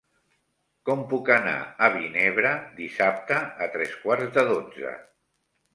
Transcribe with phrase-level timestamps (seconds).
[0.89, 1.53] Com puc anar
[1.89, 5.01] a Vinebre dissabte a tres quarts de dotze?